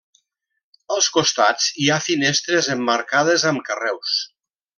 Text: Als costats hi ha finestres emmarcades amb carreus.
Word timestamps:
Als 0.95 1.09
costats 1.17 1.67
hi 1.83 1.89
ha 1.89 1.99
finestres 2.07 2.71
emmarcades 2.77 3.47
amb 3.53 3.65
carreus. 3.71 4.19